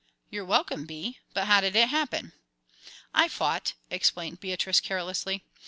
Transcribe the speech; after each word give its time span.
"You're 0.31 0.45
welcome, 0.45 0.87
Bee; 0.87 1.19
but 1.31 1.45
how 1.45 1.61
did 1.61 1.75
it 1.75 1.89
happen?" 1.89 2.33
"I 3.13 3.27
fought," 3.27 3.73
explained 3.91 4.39
Beatrice, 4.39 4.79
carelessly. 4.79 5.43